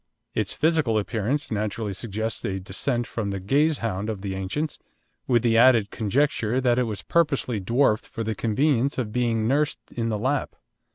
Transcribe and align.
Its 0.33 0.51
physical 0.51 0.97
appearance 0.97 1.51
naturally 1.51 1.93
suggests 1.93 2.43
a 2.43 2.59
descent 2.59 3.05
from 3.05 3.29
the 3.29 3.39
Gazehound 3.39 4.09
of 4.09 4.21
the 4.21 4.33
ancients, 4.33 4.79
with 5.27 5.43
the 5.43 5.59
added 5.59 5.91
conjecture 5.91 6.59
that 6.59 6.79
it 6.79 6.85
was 6.85 7.03
purposely 7.03 7.59
dwarfed 7.59 8.07
for 8.07 8.23
the 8.23 8.33
convenience 8.33 8.97
of 8.97 9.11
being 9.11 9.47
nursed 9.47 9.77
in 9.91 10.09
the 10.09 10.17
lap. 10.17 10.55